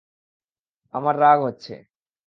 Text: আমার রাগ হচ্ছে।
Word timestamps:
আমার 0.93 1.15
রাগ 1.19 1.39
হচ্ছে। 1.41 1.73